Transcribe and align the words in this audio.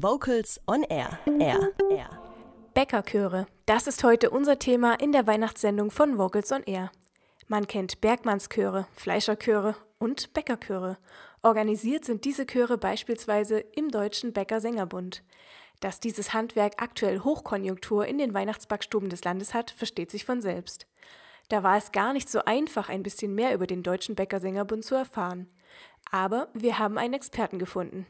Vocals 0.00 0.60
on 0.68 0.84
Air. 0.84 1.18
Air. 1.40 1.72
Air. 1.90 2.08
Bäckerchöre. 2.72 3.48
Das 3.66 3.88
ist 3.88 4.04
heute 4.04 4.30
unser 4.30 4.60
Thema 4.60 4.94
in 4.94 5.10
der 5.10 5.26
Weihnachtssendung 5.26 5.90
von 5.90 6.18
Vocals 6.18 6.52
on 6.52 6.62
Air. 6.62 6.92
Man 7.48 7.66
kennt 7.66 8.00
Bergmannschöre, 8.00 8.86
Fleischerchöre 8.94 9.74
und 9.98 10.32
Bäckerchöre. 10.34 10.98
Organisiert 11.42 12.04
sind 12.04 12.24
diese 12.24 12.46
Chöre 12.46 12.78
beispielsweise 12.78 13.58
im 13.58 13.88
Deutschen 13.88 14.32
Bäcker-Sängerbund. 14.32 15.24
Dass 15.80 15.98
dieses 15.98 16.32
Handwerk 16.32 16.80
aktuell 16.80 17.18
Hochkonjunktur 17.18 18.06
in 18.06 18.18
den 18.18 18.34
Weihnachtsbackstuben 18.34 19.08
des 19.08 19.24
Landes 19.24 19.52
hat, 19.52 19.72
versteht 19.72 20.12
sich 20.12 20.24
von 20.24 20.40
selbst. 20.40 20.86
Da 21.48 21.64
war 21.64 21.76
es 21.76 21.90
gar 21.90 22.12
nicht 22.12 22.28
so 22.28 22.44
einfach, 22.44 22.88
ein 22.88 23.02
bisschen 23.02 23.34
mehr 23.34 23.52
über 23.52 23.66
den 23.66 23.82
Deutschen 23.82 24.14
Bäcker-Sängerbund 24.14 24.84
zu 24.84 24.94
erfahren. 24.94 25.48
Aber 26.12 26.50
wir 26.54 26.78
haben 26.78 26.98
einen 26.98 27.14
Experten 27.14 27.58
gefunden. 27.58 28.06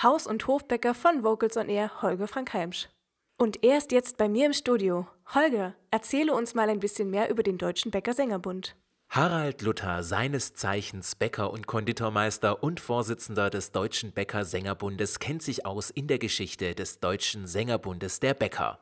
Haus- 0.00 0.28
und 0.28 0.46
Hofbäcker 0.46 0.94
von 0.94 1.24
Vocals 1.24 1.56
on 1.56 1.68
Air, 1.68 1.90
Holger 2.02 2.28
Frank 2.28 2.54
Heimsch. 2.54 2.88
Und 3.36 3.64
er 3.64 3.78
ist 3.78 3.90
jetzt 3.90 4.16
bei 4.16 4.28
mir 4.28 4.46
im 4.46 4.52
Studio. 4.52 5.08
Holger, 5.34 5.74
erzähle 5.90 6.32
uns 6.34 6.54
mal 6.54 6.68
ein 6.68 6.78
bisschen 6.78 7.10
mehr 7.10 7.30
über 7.30 7.42
den 7.42 7.58
Deutschen 7.58 7.90
Bäcker-Sängerbund. 7.90 8.76
Harald 9.10 9.62
Luther, 9.62 10.04
seines 10.04 10.54
Zeichens 10.54 11.16
Bäcker 11.16 11.50
und 11.50 11.66
Konditormeister 11.66 12.62
und 12.62 12.78
Vorsitzender 12.78 13.50
des 13.50 13.72
Deutschen 13.72 14.12
Bäcker-Sängerbundes, 14.12 15.18
kennt 15.18 15.42
sich 15.42 15.66
aus 15.66 15.90
in 15.90 16.06
der 16.06 16.18
Geschichte 16.18 16.76
des 16.76 17.00
Deutschen 17.00 17.48
Sängerbundes 17.48 18.20
der 18.20 18.34
Bäcker. 18.34 18.78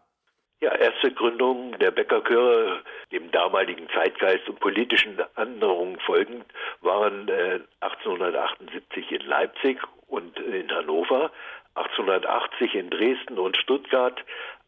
Ja, 0.61 0.75
erste 0.75 1.13
Gründung 1.13 1.79
der 1.79 1.93
Bäckerchöre, 1.93 2.83
dem 3.13 3.31
damaligen 3.31 3.89
Zeitgeist 3.95 4.49
und 4.49 4.61
politischen 4.61 5.19
Änderungen 5.37 5.99
folgend, 6.01 6.45
waren 6.81 7.29
äh, 7.29 7.61
1878 7.81 9.13
in 9.13 9.23
Leipzig 9.23 9.79
und 10.07 10.39
in 10.39 10.71
Hannover, 10.71 11.31
1880 11.75 12.75
in 12.75 12.91
Dresden 12.91 13.39
und 13.39 13.57
Stuttgart, 13.57 14.19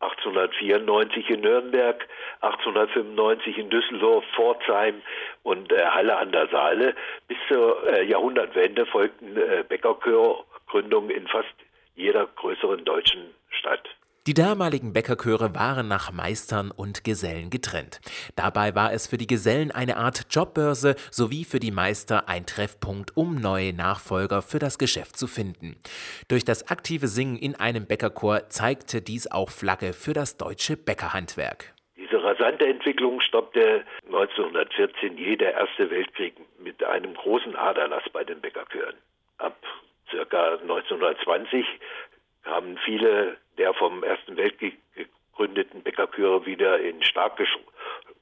1894 0.01 1.31
in 1.31 1.41
Nürnberg, 1.41 2.07
1895 2.43 3.59
in 3.59 3.71
Düsseldorf, 3.71 4.25
Pforzheim 4.35 5.03
und 5.43 5.73
äh, 5.73 5.85
Halle 5.87 6.19
an 6.19 6.33
der 6.33 6.49
Saale. 6.49 6.95
Bis 7.27 7.39
zur 7.49 7.83
äh, 7.89 8.05
Jahrhundertwende 8.05 8.87
folgten 8.87 9.37
äh, 9.37 9.65
Bäckerchörgründungen 9.67 11.11
in 11.11 11.27
fast 11.27 11.55
jeder 11.97 12.27
größeren 12.27 12.85
deutschen 12.85 13.35
Stadt. 13.51 13.89
Die 14.29 14.35
damaligen 14.35 14.93
Bäckerchöre 14.93 15.55
waren 15.55 15.89
nach 15.89 16.13
Meistern 16.13 16.71
und 16.71 17.03
Gesellen 17.03 17.49
getrennt. 17.49 17.99
Dabei 18.37 18.75
war 18.75 18.93
es 18.93 19.07
für 19.07 19.17
die 19.17 19.27
Gesellen 19.27 19.71
eine 19.71 19.97
Art 19.97 20.27
Jobbörse 20.29 20.97
sowie 21.11 21.47
für 21.47 21.61
die 21.61 21.71
Meister 21.71 22.29
ein 22.29 22.45
Treffpunkt, 22.45 23.17
um 23.17 23.37
neue 23.37 23.73
Nachfolger 23.73 24.43
für 24.43 24.59
das 24.59 24.77
Geschäft 24.77 25.17
zu 25.17 25.29
finden. 25.29 25.77
Durch 26.29 26.45
das 26.45 26.71
aktive 26.71 27.07
Singen 27.07 27.39
in 27.39 27.55
einem 27.55 27.87
Bäckerchor 27.87 28.51
zeigte 28.51 29.01
dies 29.01 29.33
auch 29.33 29.49
Flagge 29.49 29.95
für 29.95 30.13
das 30.13 30.37
deutsche 30.37 30.77
Bäckerhandwerk. 30.77 31.73
Diese 31.97 32.23
rasante 32.23 32.67
Entwicklung 32.67 33.23
stoppte 33.23 33.83
1914 34.09 35.17
jeder 35.17 35.53
Erste 35.53 35.91
Weltkrieg 35.91 36.35
mit 36.63 36.85
einem 36.85 37.15
großen 37.15 37.57
Aderlass 37.57 38.05
bei 38.13 38.25
den 38.25 38.43
Bäckerchören. 38.43 38.97
Ab 39.39 39.57
circa 40.11 40.59
1920 40.61 41.65
haben 42.49 42.79
viele 42.85 43.37
der 43.59 43.75
vom 43.75 44.03
Ersten 44.03 44.37
Weltkrieg 44.37 44.79
gegründeten 44.95 45.83
Bäckerchöre 45.83 46.47
wieder 46.47 46.81
in 46.81 47.03
stark 47.03 47.41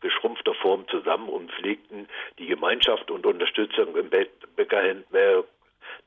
geschrumpfter 0.00 0.54
Form 0.54 0.86
zusammen 0.88 1.28
und 1.28 1.50
pflegten 1.52 2.08
die 2.38 2.46
Gemeinschaft 2.46 3.10
und 3.10 3.26
Unterstützung 3.26 3.96
im 3.96 4.10
Bäckerhandwerk 4.56 5.46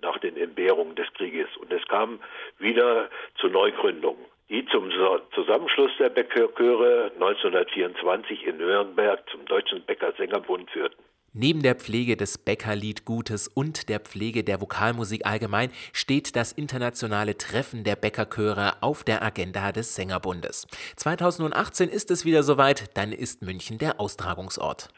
nach 0.01 0.17
den 0.19 0.37
Entbehrungen 0.37 0.95
des 0.95 1.11
Krieges. 1.13 1.49
Und 1.57 1.71
es 1.73 1.85
kam 1.87 2.19
wieder 2.57 3.09
zu 3.39 3.47
Neugründungen, 3.47 4.23
die 4.49 4.65
zum 4.67 4.89
Zusammenschluss 5.33 5.91
der 5.99 6.09
Bäckerchöre 6.09 7.11
1924 7.15 8.45
in 8.45 8.57
Nürnberg 8.57 9.27
zum 9.29 9.45
Deutschen 9.45 9.81
Bäckersängerbund 9.83 10.69
führten. 10.71 11.08
Neben 11.33 11.61
der 11.61 11.75
Pflege 11.75 12.17
des 12.17 12.37
Bäckerliedgutes 12.39 13.47
und 13.47 13.87
der 13.89 13.99
Pflege 13.99 14.43
der 14.43 14.61
Vokalmusik 14.61 15.27
allgemein 15.27 15.71
steht 15.93 16.35
das 16.35 16.51
internationale 16.51 17.37
Treffen 17.37 17.83
der 17.83 17.95
Bäckerchöre 17.95 18.81
auf 18.81 19.03
der 19.03 19.21
Agenda 19.23 19.71
des 19.71 19.95
Sängerbundes. 19.95 20.65
2018 20.95 21.89
ist 21.89 22.09
es 22.09 22.25
wieder 22.25 22.41
soweit, 22.41 22.97
dann 22.97 23.11
ist 23.11 23.43
München 23.43 23.77
der 23.77 23.99
Austragungsort. 23.99 24.89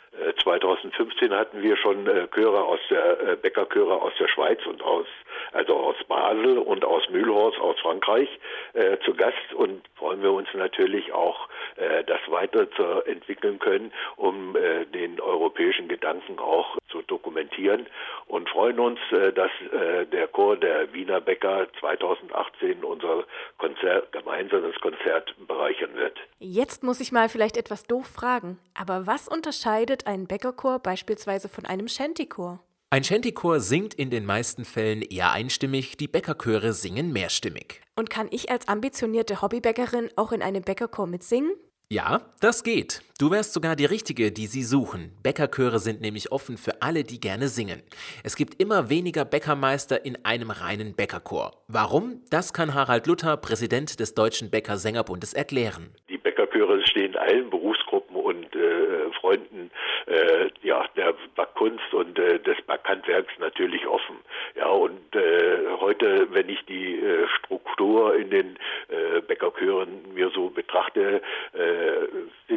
2015 0.43 1.31
äh, 1.31 1.35
hatten 1.35 1.61
wir 1.61 1.75
schon 1.75 2.07
äh, 2.07 2.27
Chöre 2.29 2.63
aus 2.63 2.79
der 2.89 3.19
äh, 3.21 3.35
Bäckerchöre 3.35 4.01
aus 4.01 4.13
der 4.19 4.27
Schweiz 4.29 4.65
und 4.65 4.81
aus 4.81 5.07
also 5.53 5.75
aus 5.75 5.95
Basel 6.07 6.57
und 6.57 6.85
aus 6.85 7.09
Mühlhorst 7.09 7.59
aus 7.59 7.79
Frankreich 7.79 8.29
äh, 8.73 8.97
zu 9.05 9.13
Gast 9.13 9.53
und 9.55 9.81
freuen 9.95 10.21
wir 10.21 10.31
uns 10.31 10.47
natürlich 10.53 11.11
auch, 11.13 11.47
äh, 11.75 12.03
das 12.03 12.19
weiter 12.27 12.69
zu 12.71 12.83
entwickeln 13.05 13.59
können, 13.59 13.91
um 14.15 14.55
äh, 14.55 14.85
den 14.85 15.19
europäischen 15.19 15.87
Gedanken 15.87 16.39
auch 16.39 16.77
zu 16.89 17.01
dokumentieren 17.03 17.87
und 18.27 18.49
freuen 18.49 18.79
uns, 18.79 18.99
äh, 19.11 19.31
dass 19.33 19.51
äh, 19.71 20.05
der 20.05 20.27
Chor 20.27 20.57
der 20.57 20.93
Wiener 20.93 21.21
Bäcker 21.21 21.67
2018 21.79 22.83
unser 22.83 23.25
Konzert, 23.57 24.11
gemeinsames 24.11 24.79
Konzert 24.81 25.35
bereichern 25.47 25.95
wird. 25.95 26.17
Jetzt 26.39 26.83
muss 26.83 26.99
ich 26.99 27.11
mal 27.11 27.29
vielleicht 27.29 27.57
etwas 27.57 27.83
doof 27.83 28.07
fragen, 28.07 28.59
aber 28.73 29.07
was 29.07 29.27
unterscheidet 29.27 30.07
ein 30.07 30.27
Bäckerchor 30.27 30.79
beispielsweise 30.79 31.49
von 31.49 31.65
einem 31.65 31.87
Shantychor? 31.87 32.59
Ein 32.93 33.05
Shantychor 33.05 33.61
singt 33.61 33.93
in 33.93 34.09
den 34.09 34.25
meisten 34.25 34.65
Fällen 34.65 35.01
eher 35.01 35.31
einstimmig, 35.31 35.95
die 35.95 36.09
Bäckerchöre 36.09 36.73
singen 36.73 37.13
mehrstimmig. 37.13 37.79
Und 37.95 38.09
kann 38.09 38.27
ich 38.31 38.51
als 38.51 38.67
ambitionierte 38.67 39.41
Hobbybäckerin 39.41 40.09
auch 40.17 40.33
in 40.33 40.41
einem 40.41 40.61
Bäckerchor 40.61 41.07
mitsingen? 41.07 41.53
Ja, 41.89 42.19
das 42.41 42.65
geht. 42.65 43.01
Du 43.17 43.31
wärst 43.31 43.53
sogar 43.53 43.77
die 43.77 43.85
Richtige, 43.85 44.33
die 44.33 44.45
sie 44.45 44.63
suchen. 44.63 45.13
Bäckerchöre 45.23 45.79
sind 45.79 46.01
nämlich 46.01 46.33
offen 46.33 46.57
für 46.57 46.81
alle, 46.81 47.05
die 47.05 47.21
gerne 47.21 47.47
singen. 47.47 47.81
Es 48.25 48.35
gibt 48.35 48.61
immer 48.61 48.89
weniger 48.89 49.23
Bäckermeister 49.23 50.03
in 50.03 50.25
einem 50.25 50.51
reinen 50.51 50.93
Bäckerchor. 50.93 51.63
Warum? 51.69 52.21
Das 52.29 52.51
kann 52.51 52.73
Harald 52.73 53.07
Luther, 53.07 53.37
Präsident 53.37 54.01
des 54.01 54.15
Deutschen 54.15 54.49
Bäcker-Sängerbundes, 54.51 55.33
erklären. 55.33 55.95
Die 56.09 56.17
Bäckerchöre 56.17 56.85
stehen 56.85 57.15
allen 57.15 57.49
Berufsgruppen 57.49 58.17
und 58.17 58.53
äh, 58.53 58.90
Freunden 59.13 59.71
äh, 60.07 60.49
ja, 60.61 60.85
der 60.95 61.13
Backkunst 61.35 61.93
und 61.93 62.17
äh, 62.19 62.39
des 62.39 62.61
Backhandwerks 62.63 63.33
natürlich 63.39 63.85
offen. 63.87 64.17
Ja, 64.55 64.67
und 64.67 65.15
äh, 65.15 65.59
heute, 65.79 66.27
wenn 66.31 66.49
ich 66.49 66.63
die 66.65 66.99
äh, 66.99 67.27
Struktur 67.39 68.15
in 68.15 68.29
den 68.29 68.57
äh, 68.89 69.21
Bäckerchören 69.21 70.13
mir 70.13 70.29
so 70.29 70.49
betrachte, 70.49 71.21
äh, 71.53 72.07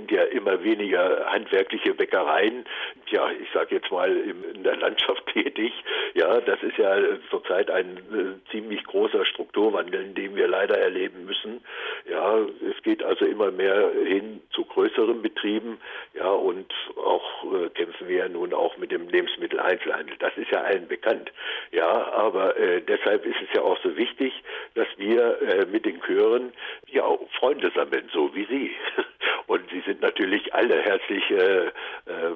sind 0.05 0.11
ja 0.11 0.25
immer 0.25 0.63
weniger 0.63 1.25
handwerkliche 1.27 1.95
Bäckereien, 1.95 2.67
ja, 3.09 3.31
ich 3.31 3.49
sage 3.55 3.77
jetzt 3.77 3.91
mal 3.91 4.15
in 4.15 4.63
der 4.63 4.77
Landschaft 4.77 5.25
tätig. 5.33 5.73
Ja, 6.15 6.41
das 6.41 6.63
ist 6.63 6.77
ja 6.77 6.97
zurzeit 7.31 7.71
ein 7.71 7.97
äh, 7.97 8.51
ziemlich 8.51 8.85
großer 8.85 9.25
Strukturwandel, 9.25 10.13
den 10.13 10.37
wir 10.37 10.49
leider 10.49 10.77
erleben 10.77 11.25
müssen. 11.25 11.65
Ja, 12.11 12.39
es 12.39 12.83
geht 12.83 13.03
also 13.03 13.25
immer 13.25 13.51
mehr 13.51 13.91
hin 14.05 14.43
zu 14.51 14.65
größeren 14.65 15.23
Betrieben. 15.23 15.79
Ja, 16.15 16.31
und 16.31 16.73
auch 16.97 17.45
äh, 17.55 17.69
kämpfen 17.71 18.09
wir 18.09 18.17
ja 18.17 18.29
nun 18.29 18.53
auch 18.53 18.77
mit 18.77 18.91
dem 18.91 19.09
Lebensmitteleinzelhandel. 19.09 20.17
Das 20.19 20.37
ist 20.37 20.51
ja 20.51 20.63
allen 20.63 20.89
bekannt. 20.89 21.33
Ja, 21.73 22.13
aber 22.13 22.57
äh, 22.59 22.83
deshalb 22.83 23.25
ist 23.25 23.41
es 23.43 23.55
ja 23.55 23.63
auch 23.63 23.79
so 23.83 23.97
wichtig, 23.97 24.33
dass 24.75 24.89
wir 24.99 25.41
äh, 25.41 25.67
mit 25.67 25.87
den 25.87 26.01
Chören 26.03 26.53
ja 26.89 27.05
auch 27.05 27.21
Freunde 27.39 27.71
sammeln, 27.75 28.09
so 28.13 28.35
wie 28.35 28.45
Sie. 28.47 28.71
Und 29.47 29.63
Sie 29.71 29.81
sind 29.81 30.01
natürlich 30.01 30.55
alle 30.55 30.81
herzlich 30.81 31.31
äh, 31.31 31.67
äh, 31.67 31.71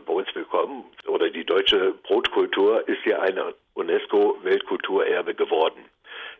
bei 0.04 0.12
uns 0.12 0.28
willkommen. 0.34 0.84
Oder 1.06 1.30
die 1.30 1.44
deutsche 1.44 1.94
Brotkultur 2.02 2.86
ist 2.88 3.04
ja 3.04 3.20
eine 3.20 3.54
UNESCO-Weltkulturerbe 3.74 5.34
geworden. 5.34 5.84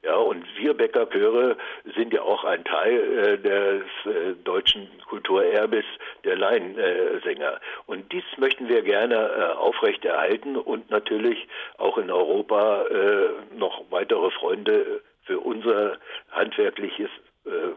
Ja, 0.03 0.15
und 0.15 0.45
wir 0.57 0.75
Bäckerchöre 0.75 1.57
sind 1.97 2.13
ja 2.13 2.23
auch 2.23 2.45
ein 2.45 2.65
Teil 2.65 3.19
äh, 3.19 3.39
des 3.39 3.83
äh, 4.05 4.35
deutschen 4.45 4.89
Kulturerbes 5.09 5.85
der 6.25 6.37
Laiensänger. 6.37 7.61
und 7.87 8.13
dies 8.13 8.23
möchten 8.37 8.69
wir 8.69 8.83
gerne 8.83 9.17
äh, 9.17 9.57
aufrechterhalten 9.57 10.57
und 10.57 10.89
natürlich 10.91 11.49
auch 11.79 11.99
in 11.99 12.11
Europa 12.13 12.85
äh, 12.85 13.31
noch 13.57 13.91
weitere 13.91 14.31
Freunde 14.31 15.03
für 15.25 15.41
unser 15.41 15.99
handwerkliches 16.31 17.11
äh, 17.45 17.75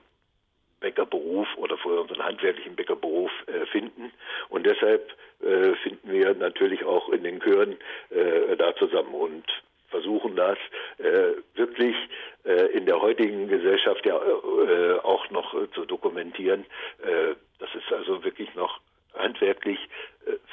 Bäckerberuf 0.80 1.48
oder 1.58 1.78
für 1.78 2.02
unseren 2.02 2.24
handwerklichen 2.24 2.76
Bäckerberuf 2.76 3.32
äh, 3.48 3.66
finden. 3.68 4.12
Und 4.50 4.66
deshalb 4.66 5.16
äh, 5.42 5.74
finden 5.76 6.12
wir 6.12 6.34
natürlich 6.34 6.84
auch 6.84 7.10
in 7.10 7.24
den 7.24 7.40
Chören 7.40 7.78
äh, 8.10 8.58
da 8.58 8.76
zusammen 8.76 9.14
und 9.14 9.46
versuchen 9.90 10.31
das 10.42 10.58
äh, 11.06 11.34
wirklich 11.56 11.96
äh, 12.46 12.68
in 12.78 12.86
der 12.86 13.02
heutigen 13.02 13.48
Gesellschaft 13.48 14.06
ja 14.06 14.16
äh, 14.16 15.00
auch 15.04 15.30
noch 15.30 15.56
zu 15.74 15.86
dokumentieren. 15.86 16.66
das 17.60 17.70
ist 17.76 17.92
also 17.92 18.24
wirklich 18.24 18.54
noch 18.56 18.80
handwerklich. 19.14 19.80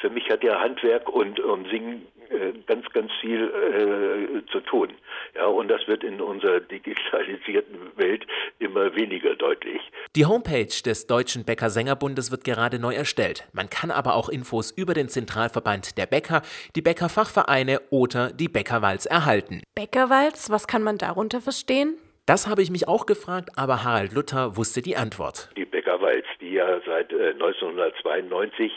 Für 0.01 0.11
mich 0.11 0.31
hat 0.31 0.43
ja 0.43 0.61
Handwerk 0.61 1.09
und, 1.09 1.41
und 1.41 1.69
Singen 1.69 2.07
äh, 2.31 2.53
ganz, 2.67 2.87
ganz 2.91 3.11
viel 3.21 3.49
äh, 3.49 4.51
zu 4.51 4.61
tun. 4.61 4.91
Ja, 5.39 5.47
und 5.47 5.69
das 5.69 5.87
wird 5.87 6.03
in 6.03 6.21
unserer 6.21 6.59
digitalisierten 6.59 7.97
Welt 7.97 8.27
immer 8.59 8.97
weniger 8.97 9.37
deutlich. 9.37 9.81
Die 10.17 10.27
Homepage 10.27 10.83
des 10.85 11.07
Deutschen 11.07 11.45
Bäcker-Sängerbundes 11.45 12.33
wird 12.33 12.43
gerade 12.43 12.81
neu 12.81 12.95
erstellt. 12.95 13.47
Man 13.53 13.71
kann 13.71 13.93
aber 13.93 14.17
auch 14.17 14.29
Infos 14.29 14.73
über 14.73 14.95
den 14.95 15.09
Zentralverband 15.09 15.97
der 15.97 16.07
Bäcker, 16.07 16.43
die 16.75 16.83
Bäckerfachvereine 16.83 17.81
oder 17.91 18.33
die 18.33 18.49
Bäckerwalz 18.49 19.07
erhalten. 19.07 19.63
Bäckerwalz, 19.77 20.51
was 20.51 20.67
kann 20.67 20.83
man 20.83 20.99
darunter 20.99 21.41
verstehen? 21.41 21.97
Das 22.27 22.49
habe 22.49 22.63
ich 22.63 22.71
mich 22.73 22.89
auch 22.89 23.07
gefragt, 23.07 23.51
aber 23.55 23.85
Harald 23.85 24.13
Luther 24.13 24.57
wusste 24.57 24.83
die 24.83 24.97
Antwort. 24.97 25.51
Die 25.57 25.65
Bäckerwalz, 25.65 26.27
die 26.41 26.55
ja 26.55 26.81
seit 26.85 27.13
äh, 27.13 27.31
1992 27.31 28.73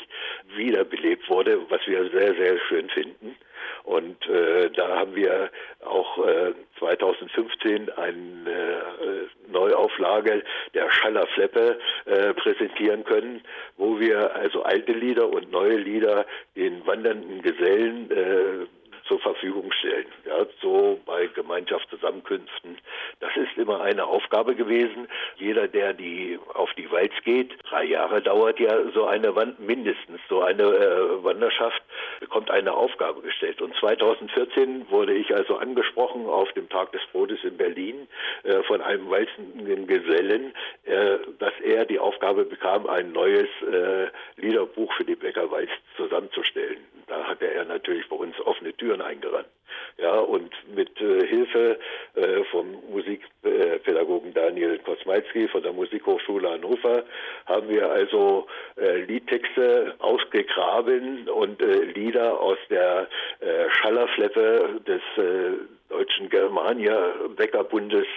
wiederbelebt 0.56 1.28
wurde, 1.28 1.60
was 1.70 1.82
wir 1.88 2.08
sehr, 2.12 2.36
sehr 2.36 2.60
schön 2.70 2.88
finden. 2.90 3.36
Und 3.84 4.26
äh, 4.28 4.70
da 4.70 5.00
haben 5.00 5.16
wir 5.16 5.50
auch 5.92 6.26
äh, 6.26 6.54
2015 6.80 7.90
eine 7.92 8.50
äh, 8.50 9.52
Neuauflage 9.52 10.44
der 10.74 10.90
Schallerfleppe 10.90 11.78
äh, 12.06 12.34
präsentieren 12.34 13.04
können, 13.04 13.42
wo 13.78 14.00
wir 14.00 14.36
also 14.36 14.64
alte 14.64 14.94
Lieder 14.94 15.30
und 15.30 15.52
neue 15.52 15.78
Lieder 15.78 16.26
den 16.56 16.86
wandernden 16.88 17.42
Gesellen 17.42 18.10
äh, 18.12 18.66
zur 19.08 19.20
Verfügung 19.20 19.72
stellen. 19.72 20.08
Ja, 20.26 20.46
so 20.62 21.00
bei 21.06 21.28
Gemeinschaftszusammenkünften. 21.28 22.78
Das 23.20 23.32
ist 23.36 23.58
immer 23.58 23.82
eine 23.82 24.06
Aufgabe 24.06 24.56
gewesen. 24.56 25.08
Jeder, 25.38 25.68
der 25.68 25.94
die 25.94 26.40
auf 26.54 26.74
die 26.74 26.92
Walz 26.92 27.14
geht, 27.24 27.52
drei 27.70 27.86
Jahre 27.86 28.22
dauert 28.22 28.60
ja 28.60 28.90
so 28.94 29.06
eine 29.06 29.36
Wand 29.36 29.60
mindestens, 29.60 30.20
so 30.30 30.42
eine 30.42 30.64
äh, 30.64 31.24
Wanderschaft, 31.24 31.82
bekommt 32.20 32.52
eine 32.52 32.74
Aufgabe 32.74 33.22
gestellt. 33.22 33.62
Und 33.62 33.76
2014 33.76 34.90
wurde 34.90 35.14
ich 35.14 35.34
also 35.36 35.58
angesprochen 35.58 36.28
auf 36.28 36.52
dem 36.54 36.70
Tag 36.70 36.92
des 36.92 37.02
Brotes 37.12 37.44
in 37.44 37.58
Berlin 37.58 38.08
äh, 38.44 38.64
von 38.64 38.82
einem 38.82 39.10
walzenden 39.10 39.88
Gesellen, 39.88 40.54
äh, 40.86 41.18
dass 41.40 41.54
er 41.64 41.86
die 41.86 42.00
Aufgabe 42.00 42.46
bekam, 42.46 42.88
ein 42.88 43.12
neues 43.12 43.50
äh, 43.62 44.08
Liederbuch 44.38 44.94
für 44.94 45.06
die 45.06 45.16
Bäckerwalz 45.16 45.70
zusammenzustellen. 45.98 46.78
Da 47.12 47.26
hatte 47.26 47.54
er 47.54 47.66
natürlich 47.66 48.08
bei 48.08 48.16
uns 48.16 48.40
offene 48.40 48.72
Türen 48.72 49.02
eingerannt. 49.02 49.50
Ja, 49.98 50.18
und 50.18 50.50
mit 50.74 50.90
äh, 51.02 51.28
Hilfe 51.28 51.78
äh, 52.16 52.46
vom 52.46 52.72
Musikpädagogen 52.90 54.34
Daniel 54.34 54.80
Kosmalski 54.80 55.50
von 55.50 55.62
der 55.62 55.74
Musikhochschule 55.74 56.50
Hannover 56.50 57.04
haben 57.48 57.68
wir 57.68 57.92
also 57.92 58.48
äh, 58.78 59.02
Liedtexte 59.02 59.94
ausgegraben 60.00 61.28
und 61.28 61.62
äh, 61.62 61.84
Lieder 61.84 62.40
aus 62.40 62.58
der 62.70 63.10
äh, 63.42 63.70
Schallerfleppe 63.72 64.80
des 64.88 65.02
äh, 65.18 65.58
Deutschen 65.90 66.30
Germania 66.30 67.14
Bäckerbundes 67.36 68.08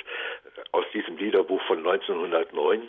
aus 0.71 0.85
diesem 0.95 1.17
Liederbuch 1.17 1.61
von 1.63 1.79
1909 1.79 2.89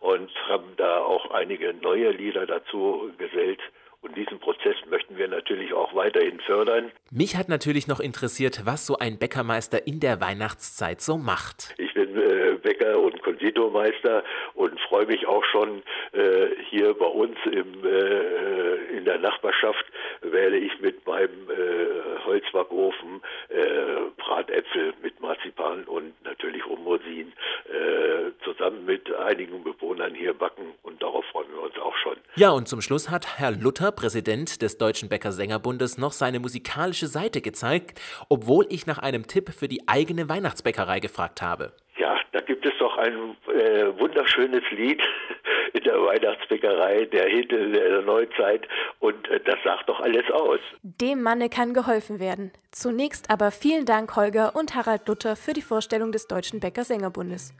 und 0.00 0.30
haben 0.48 0.74
da 0.76 0.98
auch 0.98 1.30
einige 1.30 1.74
neue 1.74 2.10
Lieder 2.10 2.44
dazu 2.44 3.12
gesellt. 3.18 3.60
Und 4.00 4.16
diesen 4.16 4.38
Prozess 4.38 4.76
möchten 4.88 5.16
wir 5.16 5.26
natürlich 5.26 5.72
auch 5.72 5.92
weiterhin 5.94 6.38
fördern. 6.40 6.92
Mich 7.10 7.36
hat 7.36 7.48
natürlich 7.48 7.88
noch 7.88 7.98
interessiert, 7.98 8.62
was 8.64 8.86
so 8.86 8.96
ein 8.98 9.18
Bäckermeister 9.18 9.86
in 9.86 9.98
der 9.98 10.20
Weihnachtszeit 10.20 11.00
so 11.00 11.18
macht. 11.18 11.74
Ich 11.78 11.92
bin 11.94 12.16
äh, 12.16 12.58
Bäcker 12.62 13.00
und 13.00 13.20
Konditormeister 13.22 14.22
und 14.54 14.78
freue 14.82 15.06
mich 15.06 15.26
auch 15.26 15.44
schon 15.44 15.82
äh, 16.12 16.46
hier 16.70 16.94
bei 16.94 17.06
uns 17.06 17.36
im, 17.46 17.84
äh, 17.84 18.96
in 18.96 19.04
der 19.04 19.18
Nachbarschaft 19.18 19.84
werde 20.22 20.58
ich 20.58 20.78
mit 20.80 21.04
meinem 21.06 21.50
äh, 21.50 22.24
Holzbackofen 22.24 23.20
äh, 23.48 24.10
Bratäpfel 24.16 24.94
mit 25.02 25.20
Marzipan 25.20 25.84
und 25.84 26.12
natürlich 26.24 26.64
Rumrosin 26.66 27.32
äh, 27.66 28.30
zusammen 28.44 28.84
mit 28.84 29.12
einigen 29.14 29.64
Bewohnern 29.64 30.14
hier 30.14 30.34
backen 30.34 30.74
und 30.82 31.02
darauf 31.02 31.24
freuen 31.26 31.50
wir 31.52 31.62
uns 31.62 31.78
auch 31.78 31.87
schon. 32.02 32.16
Ja, 32.36 32.50
und 32.50 32.68
zum 32.68 32.80
Schluss 32.80 33.10
hat 33.10 33.38
Herr 33.38 33.50
Luther, 33.50 33.92
Präsident 33.92 34.62
des 34.62 34.78
Deutschen 34.78 35.08
Bäcker-Sängerbundes, 35.08 35.98
noch 35.98 36.12
seine 36.12 36.40
musikalische 36.40 37.06
Seite 37.06 37.40
gezeigt, 37.40 38.00
obwohl 38.28 38.66
ich 38.70 38.86
nach 38.86 38.98
einem 38.98 39.26
Tipp 39.26 39.50
für 39.50 39.68
die 39.68 39.88
eigene 39.88 40.28
Weihnachtsbäckerei 40.28 41.00
gefragt 41.00 41.42
habe. 41.42 41.72
Ja, 41.98 42.16
da 42.32 42.40
gibt 42.40 42.64
es 42.64 42.72
doch 42.78 42.96
ein 42.98 43.36
äh, 43.52 43.98
wunderschönes 43.98 44.62
Lied 44.70 45.02
in 45.72 45.82
der 45.84 45.94
Weihnachtsbäckerei, 45.94 47.04
der 47.06 47.28
Hit 47.28 47.50
der 47.50 48.02
Neuzeit 48.02 48.66
und 49.00 49.28
äh, 49.28 49.40
das 49.44 49.56
sagt 49.64 49.88
doch 49.88 50.00
alles 50.00 50.30
aus. 50.32 50.60
Dem 50.82 51.22
Manne 51.22 51.48
kann 51.48 51.74
geholfen 51.74 52.20
werden. 52.20 52.52
Zunächst 52.70 53.30
aber 53.30 53.50
vielen 53.50 53.84
Dank 53.84 54.14
Holger 54.16 54.54
und 54.54 54.74
Harald 54.74 55.06
Luther 55.08 55.36
für 55.36 55.52
die 55.52 55.62
Vorstellung 55.62 56.12
des 56.12 56.26
Deutschen 56.26 56.60
Bäcker-Sängerbundes. 56.60 57.54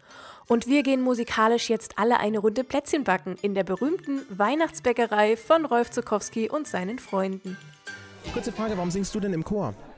Und 0.49 0.67
wir 0.67 0.83
gehen 0.83 1.03
musikalisch 1.03 1.69
jetzt 1.69 1.99
alle 1.99 2.19
eine 2.21 2.39
Runde 2.39 2.65
Plätzchen 2.65 3.05
backen 3.05 3.37
in 3.43 3.55
der 3.55 3.65
berühmten 3.65 4.25
Weihnachtsbäckerei 4.31 5.37
von 5.37 5.65
Rolf 5.65 5.91
Zukowski 5.91 6.49
und 6.49 6.67
seinen 6.67 6.99
Freunden. 6.99 7.57
Kurze 8.33 8.53
Frage, 8.53 8.77
warum 8.77 8.91
singst 8.91 9.15
du 9.15 9.21
denn 9.21 9.33
im 9.33 9.45
Chor? 9.45 9.75